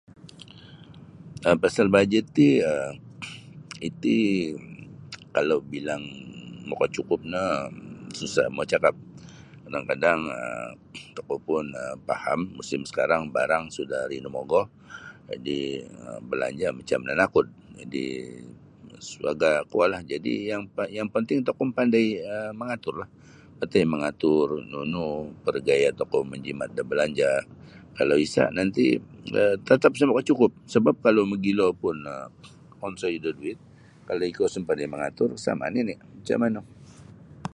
[1.47, 2.91] um pasal bajet ti um
[3.89, 4.17] iti
[5.35, 6.03] kalau bilang
[6.69, 7.45] makacukup no
[8.17, 8.95] susah mau cakap
[9.63, 10.71] kadang-kadang um
[11.15, 11.65] tokou pun
[12.09, 14.61] faham musim sakarang barang sudah rinomogo
[15.29, 15.67] jadi'
[16.29, 17.47] balanja' macam nanakud
[17.79, 18.11] jadi'
[19.71, 20.39] kuolah jadi'
[20.93, 22.05] yang panting tokou mapandai
[22.59, 23.07] mangaturlah
[23.59, 25.05] pandai mangatur nunu
[25.43, 27.43] kuro gaya' tokou manjimat da balanja'
[27.97, 28.89] kalau isa' nanti'
[29.67, 31.97] tatap isa makacukup sabap kalau mogilo pun
[32.83, 33.55] onsoi da duit
[34.07, 36.61] kalau ikou isa' mapandai mangatur sama' nini' macam manu.